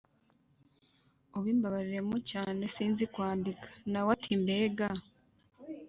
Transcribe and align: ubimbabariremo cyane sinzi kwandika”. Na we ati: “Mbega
ubimbabariremo 1.37 2.15
cyane 2.31 2.61
sinzi 2.73 3.03
kwandika”. 3.13 3.67
Na 3.91 3.99
we 4.05 4.09
ati: 4.15 4.31
“Mbega 4.43 4.87